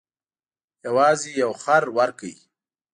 یوازې 0.85 1.29
یو 1.41 1.51
خر 1.61 1.83
ورکړ. 1.97 2.31